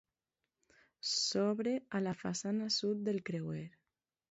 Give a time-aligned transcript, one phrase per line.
[1.09, 3.65] S'obre a la façana sud del creuer.